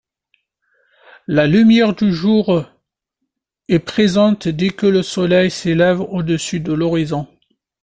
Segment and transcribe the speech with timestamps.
[1.27, 2.65] La lumière du jour
[3.67, 7.27] est présente dès que le Soleil s’élève au-dessus de l'horizon.